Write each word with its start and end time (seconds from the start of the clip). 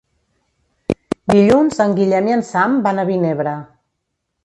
Dilluns 1.33 1.83
en 1.87 1.95
Guillem 2.01 2.33
i 2.35 2.39
en 2.39 2.45
Sam 2.51 2.83
van 2.89 3.07
a 3.07 3.09
Vinebre. 3.15 3.59